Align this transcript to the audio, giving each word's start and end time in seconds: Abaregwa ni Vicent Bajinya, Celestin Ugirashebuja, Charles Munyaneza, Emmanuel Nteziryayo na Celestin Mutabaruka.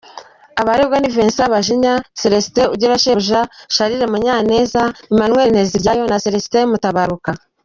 Abaregwa 0.61 0.97
ni 0.99 1.09
Vicent 1.15 1.37
Bajinya, 1.53 1.93
Celestin 2.19 2.65
Ugirashebuja, 2.75 3.39
Charles 3.73 4.09
Munyaneza, 4.11 4.83
Emmanuel 5.11 5.47
Nteziryayo 5.53 6.03
na 6.07 6.21
Celestin 6.23 6.65
Mutabaruka. 6.71 7.31